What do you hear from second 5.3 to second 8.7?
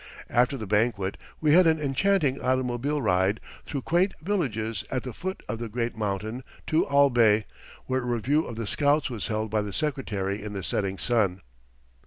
of the great mountain to Albay, where a review of the